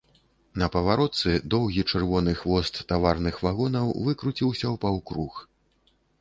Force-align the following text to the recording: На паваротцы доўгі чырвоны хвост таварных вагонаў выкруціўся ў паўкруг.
На 0.61 0.67
паваротцы 0.75 1.33
доўгі 1.53 1.83
чырвоны 1.91 2.33
хвост 2.39 2.79
таварных 2.93 3.35
вагонаў 3.45 3.93
выкруціўся 4.09 4.65
ў 4.73 4.83
паўкруг. 4.87 5.33